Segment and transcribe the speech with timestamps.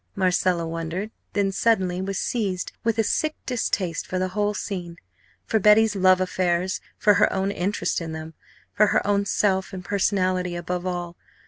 [0.15, 4.97] Marcella wondered, then suddenly was seized with a sick distaste for the whole scene
[5.45, 8.33] for Betty's love affairs for her own interest in them
[8.73, 11.17] for her own self and personality above all.